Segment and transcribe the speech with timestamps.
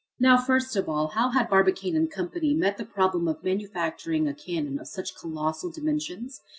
[0.19, 2.27] Now, first of all, how had Barbicane & Co.
[2.33, 6.41] met the problem of manufacturing a cannon of such colossal dimensions?